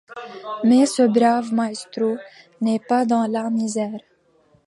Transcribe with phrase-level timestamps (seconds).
[0.63, 2.17] Mais ce brave maestro
[2.59, 3.99] n’est pas dans la misère?